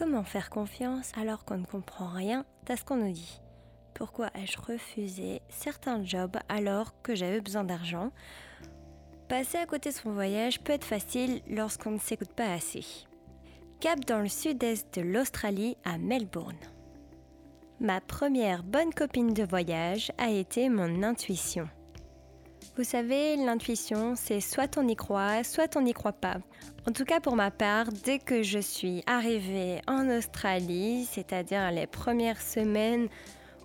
Comment 0.00 0.24
faire 0.24 0.48
confiance 0.48 1.12
alors 1.14 1.44
qu'on 1.44 1.58
ne 1.58 1.66
comprend 1.66 2.08
rien 2.08 2.46
à 2.70 2.76
ce 2.78 2.82
qu'on 2.86 2.96
nous 2.96 3.12
dit? 3.12 3.42
Pourquoi 3.92 4.30
ai-je 4.34 4.58
refusé 4.58 5.42
certains 5.50 6.02
jobs 6.02 6.38
alors 6.48 6.94
que 7.02 7.14
j'avais 7.14 7.42
besoin 7.42 7.64
d'argent? 7.64 8.10
Passer 9.28 9.58
à 9.58 9.66
côté 9.66 9.90
de 9.90 9.94
son 9.94 10.12
voyage 10.12 10.62
peut 10.62 10.72
être 10.72 10.86
facile 10.86 11.42
lorsqu'on 11.50 11.90
ne 11.90 11.98
s'écoute 11.98 12.32
pas 12.32 12.50
assez. 12.50 12.82
Cap 13.80 14.00
dans 14.06 14.20
le 14.20 14.30
sud-est 14.30 14.98
de 14.98 15.02
l'Australie 15.02 15.76
à 15.84 15.98
Melbourne. 15.98 16.56
Ma 17.78 18.00
première 18.00 18.62
bonne 18.62 18.94
copine 18.94 19.34
de 19.34 19.44
voyage 19.44 20.12
a 20.16 20.30
été 20.30 20.70
mon 20.70 21.02
intuition. 21.02 21.68
Vous 22.76 22.84
savez, 22.84 23.36
l'intuition, 23.36 24.14
c'est 24.16 24.40
soit 24.40 24.78
on 24.78 24.86
y 24.88 24.96
croit, 24.96 25.44
soit 25.44 25.76
on 25.76 25.82
n'y 25.82 25.92
croit 25.92 26.12
pas. 26.12 26.38
En 26.88 26.92
tout 26.92 27.04
cas 27.04 27.20
pour 27.20 27.36
ma 27.36 27.50
part, 27.50 27.86
dès 28.04 28.18
que 28.18 28.42
je 28.42 28.58
suis 28.58 29.02
arrivée 29.06 29.80
en 29.86 30.08
Australie, 30.08 31.06
c'est-à-dire 31.10 31.70
les 31.70 31.86
premières 31.86 32.40
semaines 32.40 33.08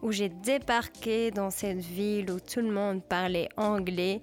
où 0.02 0.12
j'ai 0.12 0.30
débarqué 0.30 1.32
dans 1.32 1.50
cette 1.50 1.80
ville 1.80 2.30
où 2.32 2.40
tout 2.40 2.60
le 2.62 2.72
monde 2.72 3.02
parlait 3.04 3.50
anglais, 3.58 4.22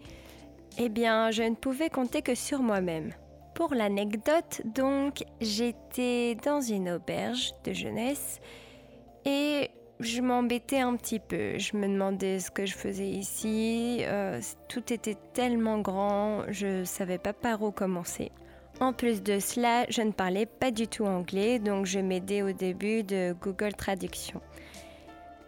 eh 0.79 0.89
bien, 0.89 1.31
je 1.31 1.43
ne 1.43 1.55
pouvais 1.55 1.91
compter 1.91 2.23
que 2.23 2.35
sur 2.35 2.61
moi-même. 2.61 3.13
Pour 3.55 3.75
l'anecdote, 3.75 4.63
donc, 4.65 5.25
j'étais 5.41 6.35
dans 6.37 6.61
une 6.61 6.91
auberge 6.91 7.53
de 7.65 7.73
jeunesse 7.73 8.41
et 9.25 9.71
je 10.03 10.21
m'embêtais 10.21 10.81
un 10.81 10.97
petit 10.97 11.19
peu. 11.19 11.59
Je 11.59 11.77
me 11.77 11.87
demandais 11.87 12.39
ce 12.39 12.51
que 12.51 12.67
je 12.67 12.75
faisais 12.75 13.09
ici. 13.09 13.99
Euh, 14.03 14.41
tout 14.69 14.93
était 14.93 15.17
tellement 15.35 15.81
grand, 15.81 16.45
je 16.49 16.81
ne 16.81 16.85
savais 16.85 17.19
pas 17.19 17.33
par 17.33 17.63
où 17.63 17.71
commencer. 17.71 18.31
En 18.81 18.93
plus 18.93 19.23
de 19.23 19.39
cela, 19.39 19.85
je 19.89 20.03
ne 20.03 20.13
parlais 20.13 20.47
pas 20.47 20.71
du 20.71 20.89
tout 20.89 21.05
anglais, 21.05 21.59
donc 21.59 21.87
je 21.87 22.01
m'aidais 22.01 22.43
au 22.43 22.53
début 22.53 23.03
de 23.05 23.35
Google 23.41 23.75
Traduction. 23.75 24.41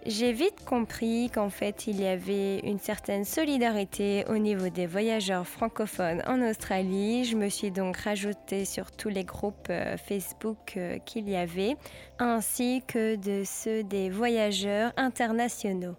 J'ai 0.06 0.32
vite 0.32 0.66
compris 0.66 1.30
qu'en 1.30 1.48
fait 1.48 1.86
il 1.86 1.98
y 1.98 2.06
avait 2.06 2.58
une 2.58 2.78
certaine 2.78 3.24
solidarité 3.24 4.26
au 4.28 4.36
niveau 4.36 4.68
des 4.68 4.86
voyageurs 4.86 5.46
francophones 5.46 6.22
en 6.26 6.42
Australie. 6.42 7.24
Je 7.24 7.36
me 7.36 7.48
suis 7.48 7.70
donc 7.70 7.96
rajoutée 7.96 8.66
sur 8.66 8.92
tous 8.92 9.08
les 9.08 9.24
groupes 9.24 9.68
euh, 9.70 9.96
Facebook 9.96 10.74
euh, 10.76 10.98
qu'il 10.98 11.26
y 11.30 11.36
avait, 11.36 11.76
ainsi 12.18 12.82
que 12.86 13.16
de 13.16 13.44
ceux 13.46 13.82
des 13.82 14.10
voyageurs 14.10 14.92
internationaux. 14.98 15.96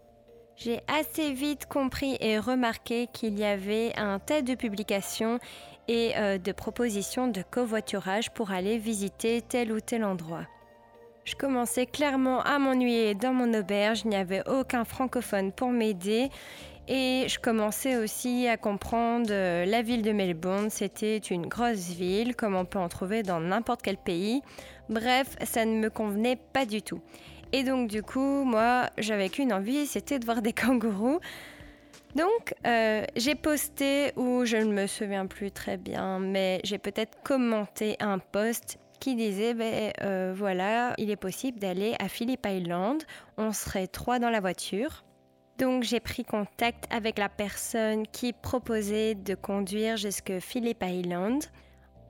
J'ai 0.56 0.82
assez 0.88 1.34
vite 1.34 1.66
compris 1.66 2.16
et 2.20 2.38
remarqué 2.38 3.08
qu'il 3.12 3.40
y 3.40 3.44
avait 3.44 3.92
un 3.98 4.20
tas 4.20 4.44
de 4.44 4.54
publications 4.54 5.40
et 5.88 6.16
euh, 6.16 6.38
de 6.38 6.52
propositions 6.52 7.28
de 7.28 7.42
covoiturage 7.42 8.30
pour 8.32 8.52
aller 8.52 8.78
visiter 8.78 9.42
tel 9.42 9.72
ou 9.72 9.80
tel 9.80 10.04
endroit. 10.04 10.46
Je 11.26 11.34
commençais 11.34 11.88
clairement 11.88 12.42
à 12.42 12.60
m'ennuyer 12.60 13.16
dans 13.16 13.34
mon 13.34 13.52
auberge, 13.56 14.02
il 14.06 14.10
n'y 14.10 14.16
avait 14.16 14.48
aucun 14.48 14.86
francophone 14.86 15.52
pour 15.52 15.72
m'aider 15.72 16.30
et 16.88 17.26
je 17.28 17.40
commençais 17.40 17.98
aussi 17.98 18.48
à 18.48 18.58
comprendre 18.58 19.30
euh, 19.32 19.66
la 19.66 19.82
ville 19.82 20.04
de 20.04 20.12
Melbourne, 20.12 20.70
c'était 20.70 21.18
une 21.18 21.48
grosse 21.48 21.90
ville 21.90 22.36
comme 22.36 22.56
on 22.56 22.64
peut 22.64 22.78
en 22.78 22.90
trouver 22.90 23.24
dans 23.24 23.40
n'importe 23.40 23.82
quel 23.82 23.98
pays. 23.98 24.44
Bref, 24.88 25.36
ça 25.44 25.66
ne 25.66 25.80
me 25.80 25.90
convenait 25.90 26.36
pas 26.36 26.68
du 26.68 26.84
tout. 26.84 27.02
Et 27.54 27.64
donc 27.64 27.90
du 27.90 28.04
coup, 28.04 28.44
moi, 28.44 28.92
j'avais 29.00 29.30
qu'une 29.30 29.52
envie, 29.52 29.88
c'était 29.88 30.20
de 30.20 30.26
voir 30.26 30.44
des 30.44 30.54
kangourous. 30.54 31.20
Donc, 32.16 32.54
euh, 32.66 33.04
j'ai 33.18 33.36
posté, 33.36 34.14
ou 34.16 34.46
je 34.46 34.58
ne 34.58 34.72
me 34.72 34.88
souviens 34.88 35.26
plus 35.26 35.52
très 35.52 35.76
bien, 35.76 36.20
mais 36.20 36.62
j'ai 36.64 36.78
peut-être 36.78 37.18
commenté 37.24 37.98
un 38.00 38.20
post 38.20 38.78
disait 39.14 39.54
ben, 39.54 39.92
euh, 40.02 40.34
voilà, 40.36 40.96
il 40.98 41.12
est 41.12 41.16
possible 41.18 41.60
d'aller 41.60 41.96
à 42.00 42.08
Phillip 42.08 42.44
Island. 42.48 43.04
On 43.38 43.52
serait 43.52 43.86
trois 43.86 44.18
dans 44.18 44.32
la 44.32 44.40
voiture. 44.40 45.04
Donc 45.58 45.84
j'ai 45.84 46.00
pris 46.00 46.26
contact 46.26 46.86
avec 46.90 47.20
la 47.20 47.30
personne 47.30 48.08
qui 48.08 48.34
proposait 48.34 49.16
de 49.16 49.36
conduire 49.36 49.98
jusqu'à 49.98 50.40
Phillip 50.40 50.84
Island. 50.84 51.44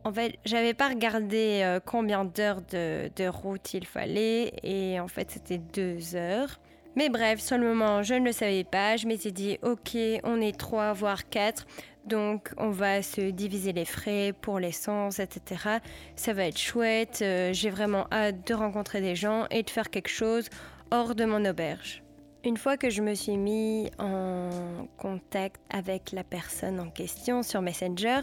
En 0.03 0.13
fait, 0.13 0.35
j'avais 0.45 0.73
pas 0.73 0.89
regardé 0.89 1.61
euh, 1.63 1.79
combien 1.83 2.23
d'heures 2.23 2.61
de, 2.61 3.09
de, 3.15 3.27
route 3.27 3.73
il 3.73 3.85
fallait 3.85 4.53
et 4.63 4.99
en 4.99 5.07
fait 5.07 5.31
c'était 5.31 5.57
deux 5.57 6.15
heures. 6.15 6.59
Mais 6.95 7.09
bref, 7.09 7.41
sur 7.41 7.57
le 7.57 7.67
moment, 7.67 8.03
je 8.03 8.13
ne 8.13 8.23
le 8.23 8.31
savais 8.31 8.63
pas. 8.63 8.95
Je 8.95 9.05
m'étais 9.05 9.31
dit, 9.31 9.57
ok, 9.63 9.97
on 10.23 10.39
est 10.39 10.57
trois, 10.57 10.93
voire 10.93 11.27
quatre. 11.27 11.67
Donc, 12.05 12.51
on 12.57 12.69
va 12.69 13.01
se 13.01 13.31
diviser 13.31 13.73
les 13.73 13.85
frais 13.85 14.33
pour 14.39 14.59
l'essence, 14.59 15.19
etc. 15.19 15.79
Ça 16.15 16.33
va 16.33 16.45
être 16.45 16.59
chouette. 16.59 17.19
Euh, 17.23 17.51
j'ai 17.51 17.71
vraiment 17.71 18.05
hâte 18.11 18.47
de 18.47 18.53
rencontrer 18.53 19.01
des 19.01 19.15
gens 19.15 19.47
et 19.49 19.63
de 19.63 19.69
faire 19.69 19.89
quelque 19.89 20.09
chose 20.09 20.49
hors 20.91 21.15
de 21.15 21.25
mon 21.25 21.43
auberge. 21.45 22.03
Une 22.43 22.57
fois 22.57 22.77
que 22.77 22.91
je 22.91 23.01
me 23.01 23.15
suis 23.15 23.37
mis 23.37 23.89
en 23.97 24.87
contact 24.97 25.59
avec 25.71 26.11
la 26.11 26.23
personne 26.23 26.79
en 26.79 26.91
question 26.91 27.41
sur 27.41 27.63
Messenger, 27.63 28.21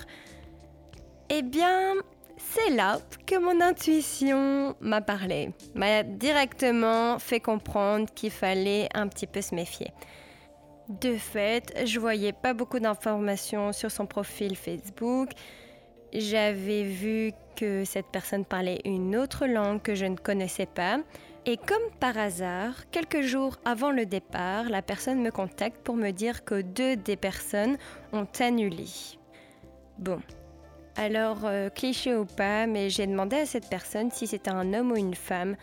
eh 1.29 1.43
bien, 1.43 1.95
c'est 2.37 2.71
là 2.71 3.01
que 3.27 3.37
mon 3.37 3.61
intuition 3.61 4.77
m'a 4.81 5.01
parlé, 5.01 5.51
m'a 5.75 6.05
directement 6.05 7.19
fait 7.19 7.41
comprendre 7.41 8.07
qu'il 8.15 8.31
fallait 8.31 8.89
un 8.95 9.09
petit 9.09 9.27
peu 9.27 9.41
se 9.41 9.57
méfier. 9.57 9.91
De 10.89 11.17
fait, 11.17 11.73
je 11.87 12.01
voyais 12.01 12.33
pas 12.33 12.55
beaucoup 12.55 12.81
d'informations 12.81 13.73
sur 13.73 13.91
son 13.91 14.07
profil 14.07 14.57
Facebook. 14.57 15.31
J'avais 16.13 16.83
vu 16.83 17.33
que 17.57 17.85
cette 17.85 18.07
personne 18.07 18.45
parlait 18.45 18.81
une 18.85 19.17
autre 19.17 19.47
langue 19.47 19.81
que 19.81 19.95
je 19.95 20.05
ne 20.07 20.17
connaissais 20.17 20.67
pas. 20.67 20.99
Et 21.47 21.57
comme 21.57 21.83
par 21.99 22.19
hasard, 22.19 22.89
quelques 22.91 23.23
jours 23.23 23.57
avant 23.65 23.91
le 23.91 24.07
départ, 24.07 24.69
la 24.69 24.83
personne 24.83 25.23
me 25.23 25.31
contacte 25.31 25.83
pour 25.83 25.97
me 25.97 26.11
dire 26.11 26.45
que 26.45 26.61
deux 26.61 26.97
des 26.97 27.17
personnes 27.17 27.79
ont 28.13 28.29
annulé. 28.39 28.87
Bon, 29.99 30.21
alors 30.97 31.45
euh, 31.45 31.69
cliché 31.69 32.15
ou 32.15 32.27
pas, 32.27 32.67
mais 32.67 32.91
j'ai 32.91 33.07
demandé 33.07 33.37
à 33.37 33.47
cette 33.47 33.69
personne 33.69 34.11
si 34.11 34.27
c'était 34.27 34.51
un 34.51 34.73
homme 34.75 34.93
ou 34.93 34.97
une 34.97 35.15
femme 35.15 35.57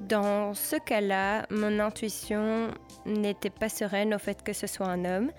dans 0.00 0.54
ce 0.54 0.76
cas-là, 0.76 1.46
mon 1.50 1.78
intuition 1.78 2.70
n'était 3.06 3.50
pas 3.50 3.68
sereine 3.68 4.14
au 4.14 4.18
fait 4.18 4.42
que 4.42 4.52
ce 4.52 4.66
soit 4.66 4.86
un 4.86 5.04
homme. 5.04 5.30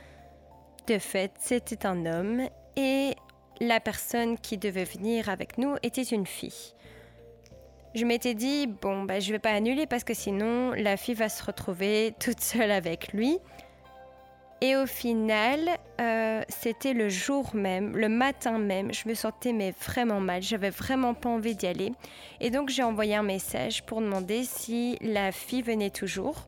De 0.87 0.97
fait, 0.99 1.31
c'était 1.39 1.85
un 1.85 2.05
homme 2.05 2.47
et 2.75 3.15
la 3.59 3.79
personne 3.79 4.37
qui 4.37 4.57
devait 4.57 4.83
venir 4.83 5.29
avec 5.29 5.57
nous 5.57 5.75
était 5.83 6.03
une 6.03 6.25
fille. 6.25 6.73
Je 7.95 8.05
m'étais 8.05 8.35
dit, 8.35 8.67
bon, 8.67 9.03
bah, 9.03 9.19
je 9.19 9.31
vais 9.31 9.39
pas 9.39 9.51
annuler 9.51 9.87
parce 9.87 10.03
que 10.03 10.13
sinon 10.13 10.71
la 10.71 10.97
fille 10.97 11.15
va 11.15 11.29
se 11.29 11.43
retrouver 11.43 12.13
toute 12.19 12.39
seule 12.39 12.71
avec 12.71 13.13
lui. 13.13 13.39
Et 14.59 14.75
au 14.75 14.87
final, 14.87 15.69
euh, 16.01 16.41
c'était 16.49 16.93
le 16.93 17.09
jour 17.09 17.53
même, 17.53 17.95
le 17.95 18.09
matin 18.09 18.57
même, 18.57 18.91
je 18.91 19.07
me 19.07 19.13
sentais 19.13 19.53
mais 19.53 19.71
vraiment 19.85 20.19
mal, 20.19 20.41
j'avais 20.41 20.71
vraiment 20.71 21.13
pas 21.13 21.29
envie 21.29 21.55
d'y 21.55 21.67
aller. 21.67 21.91
Et 22.41 22.49
donc 22.49 22.69
j'ai 22.69 22.81
envoyé 22.81 23.15
un 23.15 23.23
message 23.23 23.83
pour 23.83 24.01
demander 24.01 24.43
si 24.43 24.97
la 25.01 25.31
fille 25.31 25.61
venait 25.61 25.91
toujours. 25.91 26.47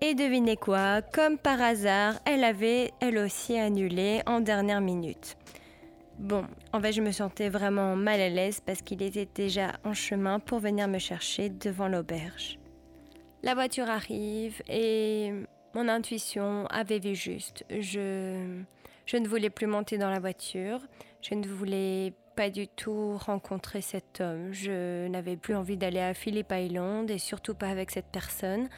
Et 0.00 0.14
devinez 0.14 0.56
quoi, 0.56 1.02
comme 1.02 1.36
par 1.36 1.60
hasard, 1.60 2.14
elle 2.24 2.42
avait 2.42 2.90
elle 3.00 3.18
aussi 3.18 3.58
annulé 3.58 4.22
en 4.24 4.40
dernière 4.40 4.80
minute. 4.80 5.36
Bon, 6.18 6.46
en 6.72 6.80
fait 6.80 6.92
je 6.92 7.02
me 7.02 7.12
sentais 7.12 7.50
vraiment 7.50 7.96
mal 7.96 8.18
à 8.20 8.30
l'aise 8.30 8.60
parce 8.64 8.80
qu'il 8.80 9.02
était 9.02 9.28
déjà 9.34 9.72
en 9.84 9.92
chemin 9.92 10.38
pour 10.38 10.58
venir 10.58 10.88
me 10.88 10.98
chercher 10.98 11.50
devant 11.50 11.88
l'auberge. 11.88 12.58
La 13.42 13.54
voiture 13.54 13.90
arrive 13.90 14.62
et 14.68 15.32
mon 15.74 15.88
intuition 15.88 16.66
avait 16.66 16.98
vu 16.98 17.14
juste. 17.14 17.64
Je, 17.70 18.62
je 19.06 19.16
ne 19.16 19.28
voulais 19.28 19.50
plus 19.50 19.66
monter 19.66 19.98
dans 19.98 20.10
la 20.10 20.20
voiture. 20.20 20.80
Je 21.22 21.34
ne 21.34 21.46
voulais 21.46 22.12
pas 22.36 22.50
du 22.50 22.68
tout 22.68 23.16
rencontrer 23.18 23.80
cet 23.80 24.20
homme. 24.20 24.52
Je 24.52 25.08
n'avais 25.08 25.36
plus 25.36 25.54
envie 25.54 25.76
d'aller 25.76 26.00
à 26.00 26.14
Phillip 26.14 26.52
Island 26.52 27.10
et 27.10 27.18
surtout 27.18 27.54
pas 27.54 27.68
avec 27.68 27.90
cette 27.90 28.06
personne. 28.06 28.68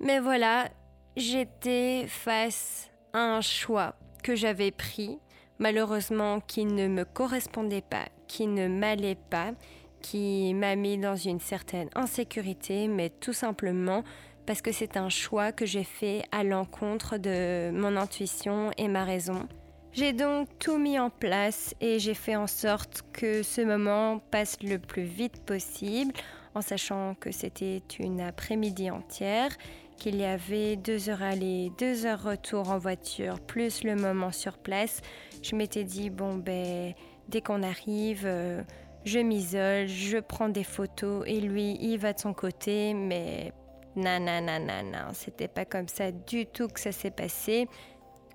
Mais 0.00 0.18
voilà, 0.18 0.68
j'étais 1.16 2.06
face 2.08 2.90
à 3.12 3.18
un 3.18 3.40
choix 3.40 3.94
que 4.22 4.34
j'avais 4.34 4.70
pris, 4.70 5.18
malheureusement 5.58 6.40
qui 6.40 6.64
ne 6.64 6.88
me 6.88 7.04
correspondait 7.04 7.82
pas, 7.82 8.06
qui 8.26 8.46
ne 8.46 8.68
m'allait 8.68 9.18
pas, 9.30 9.52
qui 10.00 10.52
m'a 10.54 10.76
mis 10.76 10.98
dans 10.98 11.16
une 11.16 11.40
certaine 11.40 11.88
insécurité, 11.94 12.88
mais 12.88 13.10
tout 13.10 13.32
simplement 13.32 14.02
parce 14.46 14.62
que 14.62 14.72
c'est 14.72 14.96
un 14.96 15.08
choix 15.08 15.52
que 15.52 15.66
j'ai 15.66 15.84
fait 15.84 16.22
à 16.32 16.44
l'encontre 16.44 17.16
de 17.18 17.70
mon 17.70 17.96
intuition 17.96 18.70
et 18.76 18.88
ma 18.88 19.04
raison. 19.04 19.48
J'ai 19.92 20.12
donc 20.12 20.48
tout 20.58 20.78
mis 20.78 20.98
en 20.98 21.10
place 21.10 21.74
et 21.80 21.98
j'ai 21.98 22.14
fait 22.14 22.36
en 22.36 22.46
sorte 22.46 23.02
que 23.12 23.42
ce 23.42 23.60
moment 23.60 24.20
passe 24.30 24.56
le 24.62 24.78
plus 24.78 25.02
vite 25.02 25.44
possible 25.44 26.14
en 26.54 26.62
sachant 26.62 27.14
que 27.14 27.30
c'était 27.30 27.82
une 27.98 28.20
après-midi 28.20 28.90
entière, 28.90 29.50
qu'il 29.96 30.16
y 30.16 30.24
avait 30.24 30.76
deux 30.76 31.08
heures 31.08 31.22
aller, 31.22 31.70
deux 31.78 32.06
heures 32.06 32.22
retour 32.22 32.70
en 32.70 32.78
voiture, 32.78 33.40
plus 33.40 33.84
le 33.84 33.94
moment 33.94 34.32
sur 34.32 34.58
place. 34.58 35.00
Je 35.42 35.56
m'étais 35.56 35.84
dit, 35.84 36.10
bon 36.10 36.36
ben, 36.36 36.94
dès 37.28 37.40
qu'on 37.40 37.62
arrive, 37.62 38.22
euh, 38.24 38.62
je 39.04 39.18
m'isole, 39.18 39.86
je 39.88 40.18
prends 40.18 40.48
des 40.48 40.64
photos 40.64 41.24
et 41.26 41.40
lui, 41.40 41.76
il 41.80 41.98
va 41.98 42.12
de 42.12 42.20
son 42.20 42.32
côté, 42.32 42.94
mais 42.94 43.52
non, 43.96 44.20
non, 44.20 44.40
non, 44.40 44.58
non, 44.58 44.82
non, 44.84 45.12
c'était 45.12 45.48
pas 45.48 45.64
comme 45.64 45.88
ça 45.88 46.10
du 46.10 46.46
tout 46.46 46.68
que 46.68 46.80
ça 46.80 46.92
s'est 46.92 47.10
passé. 47.10 47.68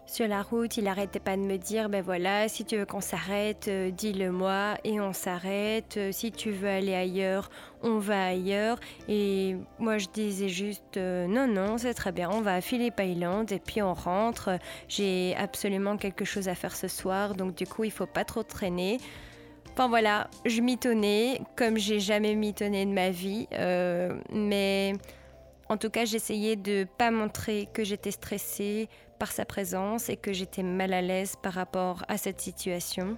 Sur 0.09 0.29
la 0.29 0.41
route, 0.41 0.77
il 0.77 0.87
arrêtait 0.87 1.19
pas 1.19 1.35
de 1.35 1.41
me 1.41 1.57
dire, 1.57 1.89
ben 1.89 2.01
voilà, 2.01 2.47
si 2.47 2.63
tu 2.63 2.77
veux 2.77 2.85
qu'on 2.85 3.01
s'arrête, 3.01 3.67
euh, 3.67 3.91
dis-le-moi 3.91 4.75
et 4.85 5.01
on 5.01 5.11
s'arrête. 5.11 5.97
Euh, 5.97 6.13
si 6.13 6.31
tu 6.31 6.51
veux 6.51 6.69
aller 6.69 6.95
ailleurs, 6.95 7.49
on 7.83 7.99
va 7.99 8.27
ailleurs. 8.27 8.79
Et 9.09 9.57
moi, 9.79 9.97
je 9.97 10.07
disais 10.07 10.47
juste, 10.47 10.95
euh, 10.95 11.27
non, 11.27 11.45
non, 11.45 11.77
c'est 11.77 11.93
très 11.93 12.13
bien, 12.13 12.29
on 12.31 12.39
va 12.39 12.53
à 12.53 12.61
Phillip 12.61 12.97
Island 12.97 13.51
et 13.51 13.59
puis 13.59 13.81
on 13.81 13.93
rentre. 13.93 14.57
J'ai 14.87 15.35
absolument 15.35 15.97
quelque 15.97 16.23
chose 16.23 16.47
à 16.47 16.55
faire 16.55 16.77
ce 16.77 16.87
soir, 16.87 17.35
donc 17.35 17.55
du 17.55 17.67
coup, 17.67 17.83
il 17.83 17.91
faut 17.91 18.05
pas 18.05 18.23
trop 18.23 18.43
traîner. 18.43 18.99
Enfin 19.73 19.89
voilà, 19.89 20.29
je 20.45 20.61
mitonnais 20.61 21.41
comme 21.57 21.77
j'ai 21.77 21.99
jamais 21.99 22.33
mitonné 22.33 22.85
de 22.85 22.91
ma 22.91 23.09
vie, 23.09 23.47
mais 24.31 24.93
en 25.69 25.77
tout 25.77 25.89
cas, 25.89 26.05
j'essayais 26.05 26.55
de 26.55 26.87
pas 26.97 27.11
montrer 27.11 27.67
que 27.73 27.83
j'étais 27.83 28.11
stressée 28.11 28.89
par 29.19 29.31
sa 29.31 29.45
présence 29.45 30.09
et 30.09 30.15
que 30.15 30.33
j'étais 30.33 30.63
mal 30.63 30.93
à 30.93 31.01
l'aise 31.01 31.35
par 31.41 31.53
rapport 31.53 32.03
à 32.07 32.17
cette 32.17 32.39
situation. 32.39 33.17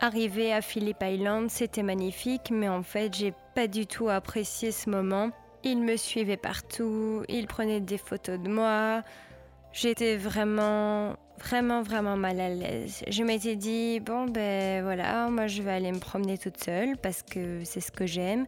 Arriver 0.00 0.52
à 0.52 0.60
Phillip 0.60 0.96
Island, 1.02 1.50
c'était 1.50 1.82
magnifique, 1.82 2.50
mais 2.52 2.68
en 2.68 2.82
fait, 2.82 3.14
j'ai 3.14 3.34
pas 3.54 3.66
du 3.66 3.86
tout 3.86 4.08
apprécié 4.08 4.70
ce 4.70 4.88
moment. 4.88 5.30
Il 5.64 5.82
me 5.82 5.96
suivait 5.96 6.36
partout, 6.36 7.24
il 7.28 7.48
prenait 7.48 7.80
des 7.80 7.98
photos 7.98 8.38
de 8.38 8.48
moi. 8.48 9.02
J'étais 9.72 10.16
vraiment, 10.16 11.16
vraiment, 11.40 11.82
vraiment 11.82 12.16
mal 12.16 12.40
à 12.40 12.48
l'aise. 12.48 13.02
Je 13.08 13.24
m'étais 13.24 13.56
dit, 13.56 13.98
bon, 13.98 14.26
ben 14.26 14.84
voilà, 14.84 15.28
moi 15.30 15.48
je 15.48 15.62
vais 15.62 15.72
aller 15.72 15.90
me 15.90 15.98
promener 15.98 16.38
toute 16.38 16.62
seule 16.62 16.96
parce 16.96 17.22
que 17.22 17.64
c'est 17.64 17.80
ce 17.80 17.90
que 17.90 18.06
j'aime. 18.06 18.46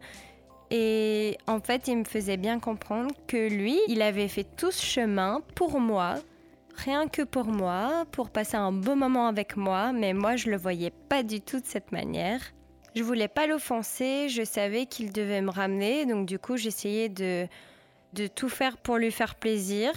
Et 0.71 1.37
en 1.47 1.59
fait, 1.59 1.89
il 1.89 1.97
me 1.97 2.03
faisait 2.05 2.37
bien 2.37 2.59
comprendre 2.59 3.13
que 3.27 3.49
lui, 3.49 3.77
il 3.89 4.01
avait 4.01 4.29
fait 4.29 4.45
tout 4.55 4.71
ce 4.71 4.83
chemin 4.83 5.41
pour 5.53 5.81
moi, 5.81 6.15
rien 6.77 7.09
que 7.09 7.23
pour 7.23 7.45
moi, 7.45 8.05
pour 8.13 8.29
passer 8.29 8.55
un 8.55 8.71
beau 8.71 8.95
moment 8.95 9.27
avec 9.27 9.57
moi, 9.57 9.91
mais 9.91 10.13
moi, 10.13 10.37
je 10.37 10.49
le 10.49 10.55
voyais 10.55 10.93
pas 11.09 11.23
du 11.23 11.41
tout 11.41 11.59
de 11.59 11.65
cette 11.65 11.91
manière. 11.91 12.39
Je 12.95 13.03
voulais 13.03 13.27
pas 13.27 13.47
l'offenser, 13.47 14.29
je 14.29 14.43
savais 14.43 14.85
qu'il 14.85 15.11
devait 15.11 15.41
me 15.41 15.51
ramener, 15.51 16.05
donc 16.05 16.25
du 16.25 16.39
coup, 16.39 16.55
j'essayais 16.55 17.09
de, 17.09 17.47
de 18.13 18.27
tout 18.27 18.49
faire 18.49 18.77
pour 18.77 18.97
lui 18.97 19.11
faire 19.11 19.35
plaisir 19.35 19.91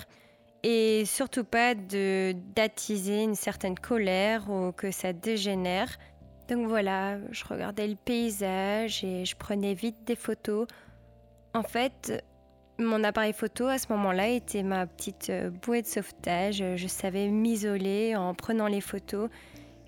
et 0.64 1.04
surtout 1.04 1.44
pas 1.44 1.74
de 1.74 2.34
d'attiser 2.56 3.22
une 3.22 3.34
certaine 3.34 3.78
colère 3.78 4.50
ou 4.50 4.72
que 4.72 4.90
ça 4.90 5.12
dégénère. 5.12 5.98
Donc 6.48 6.66
voilà, 6.66 7.18
je 7.30 7.44
regardais 7.44 7.86
le 7.86 7.96
paysage 7.96 9.02
et 9.02 9.24
je 9.24 9.34
prenais 9.36 9.74
vite 9.74 9.96
des 10.04 10.16
photos. 10.16 10.66
En 11.54 11.62
fait, 11.62 12.22
mon 12.78 13.02
appareil 13.04 13.32
photo 13.32 13.66
à 13.66 13.78
ce 13.78 13.86
moment-là 13.92 14.28
était 14.28 14.62
ma 14.62 14.86
petite 14.86 15.30
euh, 15.30 15.50
bouée 15.50 15.80
de 15.80 15.86
sauvetage. 15.86 16.62
Je 16.76 16.86
savais 16.86 17.28
m'isoler 17.28 18.16
en 18.16 18.34
prenant 18.34 18.66
les 18.66 18.80
photos. 18.80 19.30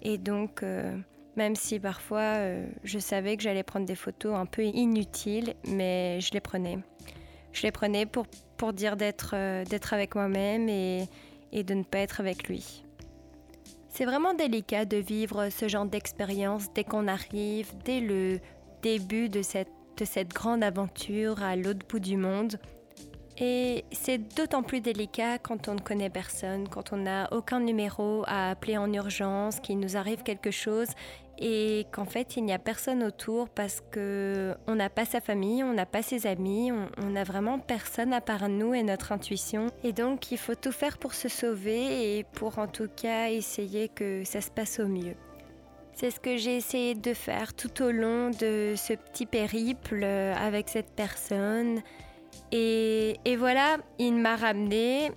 Et 0.03 0.19
donc, 0.19 0.62
euh, 0.62 0.97
même 1.37 1.56
si 1.56 1.79
parfois 1.79 2.20
euh, 2.20 2.67
je 2.85 2.99
savais 2.99 3.37
que 3.37 3.43
j'allais 3.43 3.64
prendre 3.64 3.87
des 3.87 3.97
photos 3.97 4.35
un 4.37 4.47
peu 4.47 4.62
inutiles, 4.62 5.55
mais 5.67 6.20
je 6.20 6.32
les 6.32 6.41
prenais. 6.41 6.79
Je 7.53 7.62
les 7.64 7.73
prenais 7.73 8.06
pour, 8.06 8.26
pour 8.56 8.73
dire 8.73 8.97
d'être 8.97 9.35
avec 9.93 10.14
moi-même 10.14 10.69
et, 10.69 11.08
et 11.53 11.64
de 11.64 11.75
ne 11.75 11.82
pas 11.82 11.99
être 11.99 12.20
avec 12.20 12.49
lui. 12.49 12.86
C'est 13.96 14.04
vraiment 14.04 14.34
délicat 14.34 14.84
de 14.84 14.98
vivre 14.98 15.48
ce 15.48 15.69
genre 15.69 15.87
d'expérience 15.87 16.70
dès 16.75 16.84
qu'on 16.84 17.08
arrive, 17.08 17.72
dès 17.87 18.00
le 18.00 18.40
début 18.82 19.31
de 19.31 19.40
cette, 19.40 19.70
de 19.96 20.04
cette 20.04 20.34
grande 20.34 20.62
aventure 20.62 21.43
à 21.43 21.56
l'autre 21.56 21.87
bout 21.88 21.98
du 21.98 22.19
monde. 22.19 22.56
Et 23.38 23.87
c'est 23.93 24.19
d'autant 24.37 24.62
plus 24.62 24.82
délicat 24.82 25.38
quand 25.38 25.69
on 25.69 25.76
ne 25.76 25.81
connaît 25.81 26.10
personne, 26.10 26.69
quand 26.69 26.93
on 26.93 26.98
n'a 26.98 27.32
aucun 27.32 27.58
numéro 27.58 28.22
à 28.26 28.50
appeler 28.50 28.76
en 28.76 28.93
urgence, 28.93 29.60
qu'il 29.60 29.78
nous 29.78 29.96
arrive 29.96 30.22
quelque 30.22 30.50
chose 30.50 30.88
et 31.38 31.87
qu'en 31.93 32.05
fait 32.05 32.37
il 32.37 32.44
n'y 32.44 32.53
a 32.53 32.59
personne 32.59 33.03
autour 33.03 33.49
parce 33.49 33.83
que 33.91 34.55
on 34.67 34.75
n'a 34.75 34.91
pas 34.91 35.05
sa 35.05 35.21
famille, 35.21 35.62
on 35.62 35.75
n'a 35.75 35.87
pas 35.87 36.03
ses 36.03 36.27
amis, 36.27 36.71
on 36.73 37.11
n'a 37.11 37.25
vraiment 37.25 37.59
personne 37.59 38.12
à 38.12 38.21
part 38.21 38.49
nous 38.49 38.75
et 38.75 38.83
notre 38.83 39.12
intuition. 39.12 39.67
Et 39.85 39.93
donc 39.93 40.31
il 40.33 40.38
faut 40.38 40.55
tout 40.55 40.73
faire 40.73 40.99
pour 40.99 41.15
se 41.15 41.29
sauver 41.29 42.19
et 42.19 42.25
pour 42.25 42.59
en 42.59 42.67
tout 42.67 42.88
cas 42.94 43.29
essayer 43.31 43.88
que 43.88 44.25
ça 44.25 44.41
se 44.41 44.50
passe 44.50 44.81
au 44.81 44.87
mieux. 44.87 45.15
C'est 45.93 46.11
ce 46.11 46.21
que 46.21 46.37
j'ai 46.37 46.56
essayé 46.56 46.94
de 46.94 47.15
faire 47.15 47.55
tout 47.55 47.82
au 47.82 47.91
long 47.91 48.29
de 48.29 48.75
ce 48.77 48.93
petit 48.93 49.25
périple 49.25 50.05
avec 50.05 50.69
cette 50.69 50.91
personne. 50.94 51.81
Et, 52.53 53.17
et 53.25 53.37
voilà, 53.37 53.79
il 53.99 54.15
m'a 54.17 54.37
ramené 54.37 55.11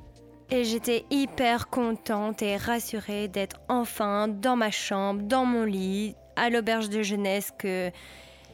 et 0.52 0.64
j'étais 0.64 1.06
hyper 1.12 1.70
contente 1.70 2.42
et 2.42 2.58
rassurée 2.58 3.28
d'être 3.28 3.60
enfin 3.68 4.28
dans 4.28 4.56
ma 4.56 4.72
chambre, 4.72 5.22
dans 5.22 5.46
mon 5.46 5.64
lit, 5.64 6.16
à 6.36 6.50
l'auberge 6.50 6.90
de 6.90 7.04
jeunesse 7.04 7.52
que, 7.58 7.92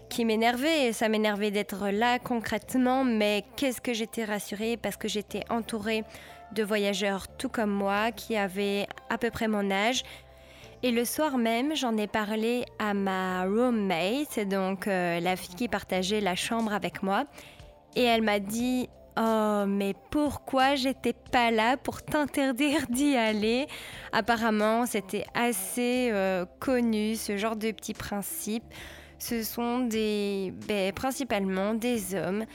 qui 0.10 0.26
m'énervait. 0.26 0.92
Ça 0.92 1.08
m'énervait 1.08 1.52
d'être 1.52 1.90
là 1.90 2.20
concrètement, 2.20 3.04
mais 3.04 3.46
qu'est-ce 3.56 3.80
que 3.80 3.94
j'étais 3.94 4.26
rassurée? 4.26 4.78
Parce 4.78 4.98
que 4.98 5.08
j'étais 5.08 5.44
entourée 5.50 6.04
de 6.54 6.64
voyageurs 6.64 7.28
tout 7.38 7.50
comme 7.50 7.72
moi 7.72 8.12
qui 8.12 8.36
avaient 8.36 8.88
à 9.10 9.18
peu 9.18 9.30
près 9.30 9.48
mon 9.48 9.72
âge. 9.72 10.04
Et 10.84 10.92
le 10.92 11.06
soir 11.06 11.38
même, 11.38 11.76
j'en 11.76 11.98
ai 11.98 12.08
parlé 12.08 12.66
à 12.78 12.94
ma 12.94 13.44
roommate, 13.46 14.40
donc 14.48 14.88
euh, 14.88 15.20
la 15.20 15.36
fille 15.36 15.56
qui 15.56 15.68
partageait 15.68 16.22
la 16.22 16.36
chambre 16.36 16.74
avec 16.74 17.02
moi. 17.02 17.24
Et 17.96 18.04
elle 18.04 18.22
m'a 18.22 18.40
dit 18.40 18.90
Oh, 19.18 19.64
mais 19.66 19.96
pourquoi 20.12 20.76
j'étais 20.76 21.14
pas 21.14 21.50
là 21.50 21.78
pour 21.78 22.02
t'interdire 22.02 22.86
d'y 22.90 23.16
aller? 23.16 23.68
Apparemment, 24.12 24.86
c'était 24.86 25.26
assez 25.34 26.10
euh, 26.12 26.46
connu, 26.60 27.16
ce 27.16 27.38
genre 27.38 27.56
de 27.56 27.72
petits 27.72 27.94
principes. 27.94 28.66
Ce 29.18 29.42
sont 29.44 29.80
des, 29.80 30.54
ben, 30.68 30.92
principalement 30.92 31.74
des 31.74 32.14
hommes 32.14 32.46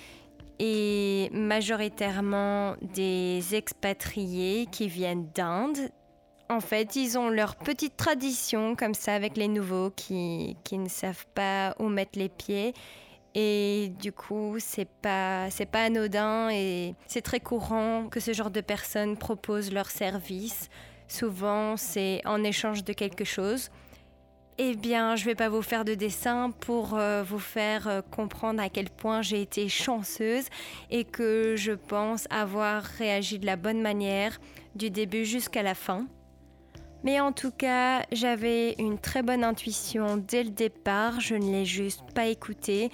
et 0.58 1.30
majoritairement 1.32 2.76
des 2.82 3.54
expatriés 3.54 4.66
qui 4.70 4.88
viennent 4.88 5.28
d'Inde. 5.34 5.78
En 6.50 6.60
fait, 6.60 6.94
ils 6.96 7.16
ont 7.16 7.30
leur 7.30 7.56
petite 7.56 7.96
tradition 7.96 8.76
comme 8.76 8.92
ça 8.92 9.14
avec 9.14 9.38
les 9.38 9.48
nouveaux 9.48 9.90
qui, 9.90 10.58
qui 10.64 10.76
ne 10.76 10.88
savent 10.90 11.26
pas 11.34 11.74
où 11.78 11.88
mettre 11.88 12.18
les 12.18 12.28
pieds 12.28 12.74
et 13.34 13.92
du 14.00 14.12
coup, 14.12 14.56
c'est 14.58 14.88
pas, 14.88 15.50
c'est 15.50 15.66
pas 15.66 15.84
anodin 15.84 16.50
et 16.50 16.94
c'est 17.06 17.22
très 17.22 17.40
courant 17.40 18.08
que 18.10 18.18
ce 18.18 18.32
genre 18.32 18.50
de 18.50 18.60
personnes 18.60 19.16
proposent 19.16 19.72
leurs 19.72 19.90
services. 19.90 20.68
Souvent, 21.06 21.76
c'est 21.76 22.22
en 22.24 22.42
échange 22.42 22.84
de 22.84 22.92
quelque 22.92 23.24
chose. 23.24 23.70
Eh 24.58 24.74
bien, 24.74 25.16
je 25.16 25.24
vais 25.24 25.34
pas 25.34 25.48
vous 25.48 25.62
faire 25.62 25.84
de 25.84 25.94
dessin 25.94 26.50
pour 26.50 26.94
euh, 26.94 27.22
vous 27.22 27.38
faire 27.38 27.88
euh, 27.88 28.02
comprendre 28.02 28.60
à 28.60 28.68
quel 28.68 28.90
point 28.90 29.22
j'ai 29.22 29.40
été 29.40 29.68
chanceuse 29.68 30.44
et 30.90 31.04
que 31.04 31.54
je 31.56 31.72
pense 31.72 32.26
avoir 32.30 32.82
réagi 32.82 33.38
de 33.38 33.46
la 33.46 33.56
bonne 33.56 33.80
manière 33.80 34.38
du 34.74 34.90
début 34.90 35.24
jusqu'à 35.24 35.62
la 35.62 35.74
fin. 35.74 36.06
Mais 37.02 37.18
en 37.20 37.32
tout 37.32 37.50
cas, 37.50 38.04
j'avais 38.12 38.74
une 38.78 38.98
très 38.98 39.22
bonne 39.22 39.44
intuition 39.44 40.18
dès 40.18 40.44
le 40.44 40.50
départ, 40.50 41.20
je 41.20 41.34
ne 41.34 41.50
l'ai 41.50 41.64
juste 41.64 42.02
pas 42.14 42.26
écoutée. 42.26 42.90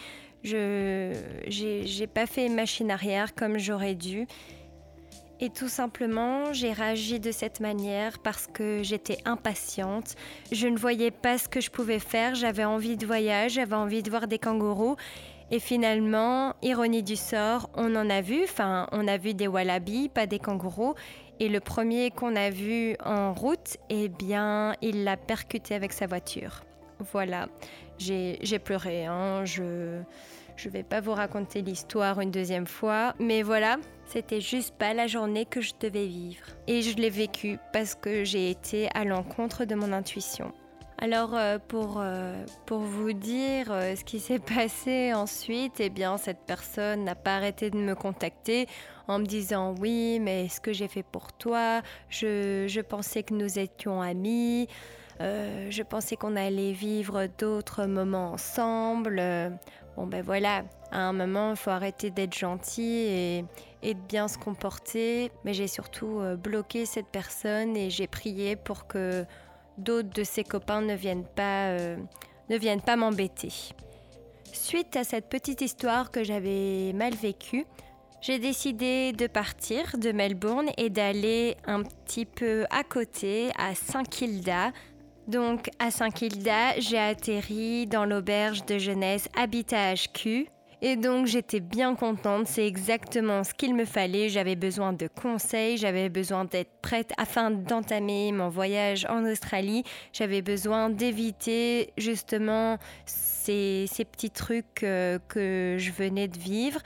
Je 0.47 2.01
n'ai 2.01 2.07
pas 2.07 2.27
fait 2.27 2.49
machine 2.49 2.91
arrière 2.91 3.35
comme 3.35 3.59
j'aurais 3.59 3.95
dû. 3.95 4.27
Et 5.39 5.51
tout 5.51 5.69
simplement, 5.69 6.53
j'ai 6.53 6.73
réagi 6.73 7.21
de 7.21 7.31
cette 7.31 7.61
manière 7.61 8.19
parce 8.21 8.47
que 8.47 8.83
j'étais 8.83 9.19
impatiente. 9.27 10.15
Je 10.51 10.67
ne 10.67 10.79
voyais 10.79 11.11
pas 11.11 11.37
ce 11.37 11.47
que 11.49 11.61
je 11.61 11.71
pouvais 11.71 11.99
faire. 11.99 12.35
J'avais 12.35 12.65
envie 12.65 12.97
de 12.97 13.05
voyage, 13.05 13.53
j'avais 13.53 13.75
envie 13.75 14.03
de 14.03 14.09
voir 14.09 14.29
des 14.29 14.39
kangourous. 14.39 14.97
Et 15.51 15.59
finalement, 15.59 16.55
ironie 16.63 17.03
du 17.03 17.17
sort, 17.17 17.69
on 17.75 17.95
en 17.97 18.09
a 18.09 18.21
vu. 18.23 18.45
Enfin, 18.45 18.89
on 18.93 19.07
a 19.07 19.19
vu 19.19 19.35
des 19.35 19.47
wallabies, 19.47 20.09
pas 20.09 20.27
des 20.27 20.39
kangourous. 20.39 20.95
Et 21.39 21.49
le 21.51 21.61
premier 21.61 22.11
qu'on 22.11 22.35
a 22.35 22.49
vu 22.49 22.97
en 23.05 23.35
route, 23.35 23.77
eh 23.91 24.09
bien, 24.09 24.75
il 24.81 25.05
l'a 25.05 25.19
percuté 25.19 25.75
avec 25.75 25.93
sa 25.93 26.07
voiture. 26.07 26.63
Voilà, 27.13 27.49
j'ai 27.99 28.59
pleuré. 28.59 29.05
Hein. 29.05 29.45
Je 29.45 30.01
je 30.57 30.69
vais 30.69 30.83
pas 30.83 31.01
vous 31.01 31.13
raconter 31.13 31.63
l'histoire 31.63 32.21
une 32.21 32.31
deuxième 32.31 32.67
fois, 32.67 33.15
mais 33.19 33.43
voilà, 33.43 33.77
c'était 34.07 34.41
juste 34.41 34.75
pas 34.77 34.95
la 34.95 35.07
journée 35.07 35.45
que 35.45 35.61
je 35.61 35.73
devais 35.79 36.07
vivre. 36.07 36.47
Et 36.67 36.83
je 36.83 36.97
l'ai 36.97 37.11
vécue 37.11 37.59
parce 37.73 37.95
que 37.95 38.25
j'ai 38.25 38.51
été 38.51 38.89
à 38.95 39.05
l'encontre 39.05 39.65
de 39.65 39.75
mon 39.75 39.93
intuition. 39.93 40.53
Alors 40.99 41.35
euh, 41.35 41.59
pour, 41.69 41.99
euh, 41.99 42.43
pour 42.65 42.79
vous 42.79 43.13
dire 43.13 43.71
euh, 43.71 43.95
ce 43.97 44.05
qui 44.05 44.19
s'est 44.19 44.39
passé 44.39 45.13
ensuite, 45.13 45.79
eh 45.79 45.91
bien 45.91 46.17
cette 46.17 46.41
personne 46.47 47.05
n'a 47.05 47.15
pas 47.15 47.37
arrêté 47.37 47.69
de 47.69 47.77
me 47.77 47.95
contacter 47.95 48.67
en 49.07 49.19
me 49.19 49.27
disant 49.27 49.75
oui 49.79 50.19
mais 50.21 50.49
ce 50.49 50.59
que 50.59 50.73
j'ai 50.73 50.89
fait 50.89 51.03
pour 51.03 51.35
toi, 51.35 51.83
je, 52.09 52.65
je 52.67 52.81
pensais 52.81 53.23
que 53.23 53.35
nous 53.35 53.59
étions 53.59 54.01
amis, 54.01 54.69
je 55.21 55.83
pensais 55.83 56.17
qu'on 56.17 56.37
allait 56.37 56.73
vivre 56.73 57.27
d'autres 57.39 57.87
moments 57.87 58.33
ensemble. 58.33 59.23
Bon 59.97 60.07
ben 60.07 60.23
voilà, 60.23 60.63
à 60.91 61.01
un 61.01 61.15
moment, 61.15 61.51
il 61.51 61.57
faut 61.57 61.71
arrêter 61.71 62.11
d'être 62.11 62.37
gentil 62.37 62.83
et, 62.83 63.45
de 63.83 64.01
bien 64.09 64.29
se 64.29 64.37
comporter. 64.37 65.31
Mais 65.45 65.55
j'ai 65.55 65.69
surtout 65.69 66.21
euh, 66.21 66.37
bloqué 66.37 66.85
cette 66.85 67.07
personne 67.07 67.77
et 67.77 67.89
j'ai 67.89 68.07
prié 68.07 68.57
pour 68.57 68.87
que 68.87 69.25
d'autres 69.79 70.11
de 70.11 70.23
ses 70.23 70.45
copains 70.45 70.83
ne 70.83 70.95
viennent 70.95 71.27
pas, 71.27 71.69
euh, 71.69 71.97
ne 72.51 72.59
viennent 72.59 72.83
pas 72.83 72.97
m'embêter. 72.97 73.53
Suite 74.53 74.97
à 74.97 75.05
cette 75.05 75.29
petite 75.29 75.61
histoire 75.61 76.11
que 76.11 76.25
j'avais 76.25 76.93
mal 76.93 77.15
vécue, 77.15 77.65
j'ai 78.21 78.39
décidé 78.39 79.13
de 79.13 79.27
partir 79.27 79.99
de 79.99 80.13
Melbourne 80.13 80.71
et 80.77 80.91
d'aller 80.91 81.57
un 81.67 81.83
petit 81.83 82.25
peu 82.25 82.65
à 82.71 82.83
côté, 82.83 83.51
à 83.59 83.75
Saint-Kilda, 83.75 84.73
donc 85.27 85.71
à 85.79 85.91
Saint-Kilda, 85.91 86.79
j'ai 86.79 86.99
atterri 86.99 87.87
dans 87.87 88.05
l'auberge 88.05 88.65
de 88.67 88.79
jeunesse 88.79 89.29
Habitat 89.37 89.95
HQ. 89.95 90.49
Et 90.83 90.97
donc 90.97 91.27
j'étais 91.27 91.61
bien 91.61 91.95
contente, 91.95 92.47
c'est 92.47 92.67
exactement 92.67 93.43
ce 93.43 93.55
qu'il 93.55 93.75
me 93.75 93.87
fallait. 93.87 94.29
J'avais 94.29 94.57
besoin 94.57 94.93
de 94.93 95.09
conseils, 95.09 95.79
j'avais 95.79 96.11
besoin 96.11 96.45
d'être 96.45 96.71
prête 96.83 97.13
afin 97.17 97.51
d'entamer 97.51 98.31
mon 98.31 98.51
voyage 98.51 99.07
en 99.07 99.25
Australie. 99.25 99.85
J'avais 100.13 100.43
besoin 100.43 100.91
d'éviter 100.91 101.93
justement 101.97 102.77
ces, 103.07 103.87
petits 104.13 104.31
trucs 104.31 104.83
euh, 104.83 105.19
que 105.29 105.77
je 105.79 105.93
venais 105.93 106.29
de 106.29 106.39
vivre. 106.39 106.81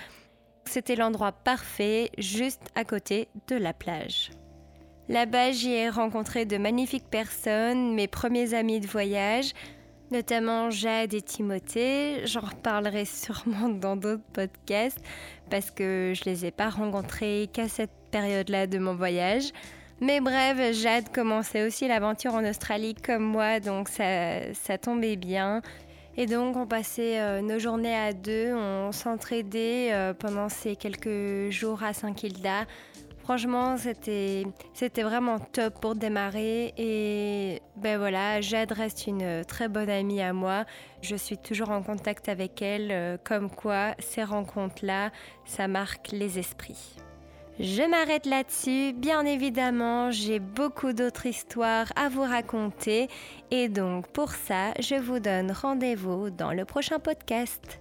C'était 0.67 0.95
l'endroit 0.95 1.33
parfait, 1.33 2.11
juste 2.17 2.63
à 2.77 2.85
côté 2.85 3.29
de 3.49 3.57
la 3.57 3.73
plage. 3.73 4.31
Là-bas, 5.11 5.51
j'y 5.51 5.73
ai 5.73 5.89
rencontré 5.89 6.45
de 6.45 6.57
magnifiques 6.57 7.11
personnes, 7.11 7.95
mes 7.97 8.07
premiers 8.07 8.55
amis 8.55 8.79
de 8.79 8.87
voyage, 8.87 9.55
notamment 10.13 10.71
Jade 10.71 11.15
et 11.15 11.21
Timothée. 11.21 12.25
J'en 12.27 12.43
reparlerai 12.43 13.05
sûrement 13.07 13.69
dans 13.69 13.97
d'autres 13.97 14.23
podcasts 14.33 15.01
parce 15.51 15.73
que 15.73 16.13
je 16.15 16.25
les 16.27 16.47
ai 16.47 16.53
pas 16.53 16.71
rencontrés 16.71 17.51
qu'à 17.53 17.67
cette 17.67 17.91
période-là 18.13 18.69
de 18.69 18.79
mon 18.79 18.95
voyage. 18.95 19.51
Mais 20.01 20.21
bref, 20.21 20.77
Jade 20.77 21.11
commençait 21.13 21.67
aussi 21.67 21.89
l'aventure 21.89 22.35
en 22.35 22.49
Australie 22.49 22.95
comme 22.95 23.25
moi, 23.25 23.59
donc 23.59 23.89
ça, 23.89 24.55
ça 24.55 24.79
tombait 24.79 25.17
bien. 25.17 25.61
Et 26.17 26.27
donc 26.27 26.57
on 26.57 26.69
passait 26.69 27.21
euh, 27.21 27.41
nos 27.41 27.59
journées 27.59 27.97
à 27.97 28.13
deux, 28.13 28.55
on 28.55 28.93
s'entraidait 28.93 29.89
euh, 29.91 30.15
pendant 30.15 30.49
ces 30.49 30.77
quelques 30.77 31.51
jours 31.51 31.83
à 31.83 31.95
Saint-Kilda. 31.95 32.67
Franchement, 33.23 33.77
c'était, 33.77 34.45
vraiment 35.03 35.39
top 35.39 35.81
pour 35.81 35.95
démarrer. 35.95 36.75
Et 36.77 37.63
ben 37.77 37.99
voilà, 37.99 38.41
Jade 38.41 38.73
reste 38.73 39.07
une 39.07 39.45
très 39.45 39.69
bonne 39.69 39.91
amie 39.91 40.21
à 40.21 40.33
moi. 40.33 40.65
Je 41.03 41.17
suis 41.17 41.39
toujours 41.39 41.71
en 41.71 41.83
contact 41.83 42.29
avec 42.29 42.61
elle, 42.61 42.89
euh, 42.91 43.17
comme 43.23 43.51
quoi 43.51 43.95
ces 43.99 44.25
rencontres-là, 44.25 45.11
ça 45.45 45.69
marque 45.69 46.11
les 46.13 46.39
esprits. 46.39 46.97
Je 47.59 47.83
m'arrête 47.83 48.25
là-dessus. 48.25 48.95
Bien 48.95 49.27
évidemment, 49.27 50.11
j'ai 50.11 50.39
beaucoup 50.39 50.95
d'autres 50.95 51.27
histoires 51.27 51.93
à 51.95 52.09
vous 52.09 52.23
raconter. 52.23 53.09
Et 53.51 53.69
donc, 53.69 54.09
pour 54.09 54.31
ça, 54.31 54.73
je 54.81 54.95
vous 54.95 55.21
donne 55.21 55.53
rendez-vous 55.53 56.31
dans 56.31 56.53
le 56.53 56.65
prochain 56.65 56.99
podcast. 56.99 57.81